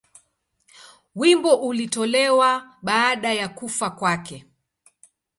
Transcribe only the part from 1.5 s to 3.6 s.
ulitolewa baada ya